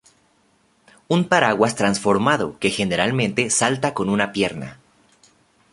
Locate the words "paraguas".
1.29-1.75